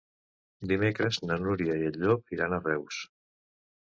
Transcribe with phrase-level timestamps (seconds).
[0.71, 3.03] Dimecres na Núria i en Llop iran a Reus.